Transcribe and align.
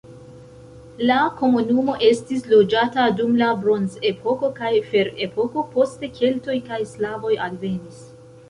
La 1.09 1.17
komunumo 1.41 1.97
estis 2.07 2.47
loĝata 2.53 3.05
dum 3.19 3.37
la 3.41 3.51
bronzepoko 3.65 4.49
kaj 4.57 4.73
ferepoko, 4.89 5.65
poste 5.77 6.11
keltoj 6.19 6.57
kaj 6.71 6.81
slavoj 6.97 7.39
alvenis. 7.51 8.03